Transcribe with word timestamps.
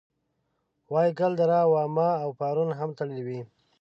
وایګل 0.91 1.31
دره 1.39 1.59
واما 1.73 2.09
او 2.23 2.29
پارون 2.39 2.69
هم 2.79 2.89
تړلې 2.97 3.21
وې. 3.27 3.41